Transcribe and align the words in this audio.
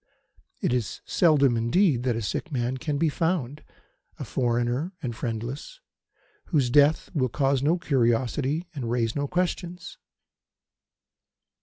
It 0.61 0.73
is 0.73 0.99
seldom, 1.05 1.55
indeed, 1.55 2.01
that 2.05 2.15
a 2.15 2.23
sick 2.23 2.51
man 2.51 2.77
can 2.77 2.97
be 2.97 3.07
found 3.07 3.63
a 4.17 4.25
foreigner 4.25 4.93
and 5.03 5.15
friendless 5.15 5.79
whose 6.45 6.71
death 6.71 7.11
will 7.13 7.29
cause 7.29 7.61
no 7.61 7.77
curiosity 7.77 8.67
and 8.73 8.89
raise 8.89 9.15
no 9.15 9.27
questions. 9.27 9.99